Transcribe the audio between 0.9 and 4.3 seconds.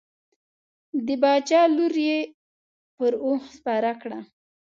د باچا لور یې پر اوښ سپره کړه.